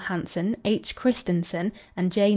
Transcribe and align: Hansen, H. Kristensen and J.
Hansen, 0.07 0.55
H. 0.65 0.95
Kristensen 0.95 1.71
and 1.95 2.11
J. 2.11 2.29